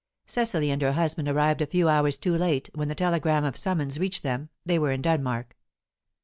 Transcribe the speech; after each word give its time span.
Cecily 0.25 0.71
and 0.71 0.81
her 0.81 0.93
husband 0.93 1.29
arrived 1.29 1.61
a 1.61 1.67
few 1.67 1.87
hours 1.87 2.17
too 2.17 2.35
late; 2.35 2.71
when 2.73 2.87
the 2.87 2.95
telegram 2.95 3.43
of 3.45 3.55
summons 3.55 3.99
reached 3.99 4.23
them, 4.23 4.49
they 4.65 4.79
were 4.79 4.91
in 4.91 5.03
Denmark. 5.03 5.55